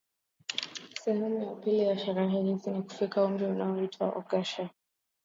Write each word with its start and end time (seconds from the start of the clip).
Sehemu 1.03 1.43
ya 1.43 1.55
pili 1.55 1.79
ya 1.79 1.97
sherehe 1.97 2.41
hizi 2.41 2.71
ni 2.71 2.81
kufikia 2.83 3.23
umri 3.23 3.45
unaoitwa 3.45 4.11
Olghesher 4.11 4.69